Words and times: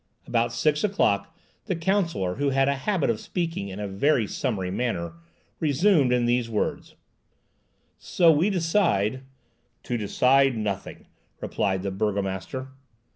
About 0.25 0.51
six 0.51 0.83
o'clock 0.83 1.31
the 1.67 1.75
counsellor, 1.75 2.37
who 2.37 2.49
had 2.49 2.67
a 2.67 2.73
habit 2.73 3.11
of 3.11 3.19
speaking 3.19 3.67
in 3.67 3.79
a 3.79 3.87
very 3.87 4.25
summary 4.25 4.71
manner, 4.71 5.13
resumed 5.59 6.11
in 6.11 6.25
these 6.25 6.49
words,— 6.49 6.95
"So 7.99 8.31
we 8.31 8.49
decide—" 8.49 9.21
"To 9.83 9.97
decide 9.99 10.57
nothing," 10.57 11.05
replied 11.39 11.83
the 11.83 11.91
burgomaster. 11.91 12.69